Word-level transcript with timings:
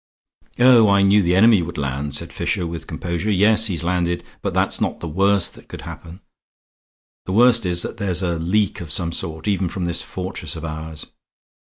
"Oh, 0.57 0.89
I 0.89 1.03
knew 1.03 1.21
the 1.21 1.35
enemy 1.35 1.61
would 1.61 1.77
land," 1.77 2.15
said 2.15 2.33
Fisher, 2.33 2.65
with 2.65 2.87
composure. 2.87 3.29
"Yes, 3.29 3.67
he's 3.67 3.83
landed; 3.83 4.23
but 4.41 4.55
that's 4.55 4.81
not 4.81 4.99
the 4.99 5.07
worst 5.07 5.53
that 5.53 5.67
could 5.67 5.81
happen. 5.83 6.21
The 7.27 7.33
worst 7.33 7.67
is 7.67 7.83
that 7.83 7.97
there's 7.97 8.23
a 8.23 8.39
leak 8.39 8.81
of 8.81 8.91
some 8.91 9.11
sort, 9.11 9.47
even 9.47 9.69
from 9.69 9.85
this 9.85 10.01
fortress 10.01 10.55
of 10.55 10.65
ours. 10.65 11.05